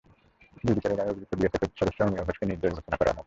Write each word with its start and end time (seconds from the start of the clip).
দুই 0.63 0.73
বিচারের 0.77 0.97
রায়েই 0.97 1.11
অভিযুক্ত 1.13 1.33
বিএসএফের 1.39 1.71
সদস্য 1.79 1.99
অমিয় 2.03 2.23
ঘোষকে 2.27 2.45
নির্দোষ 2.45 2.71
ঘোষণা 2.77 2.97
করা 2.97 3.09
হয়। 3.09 3.19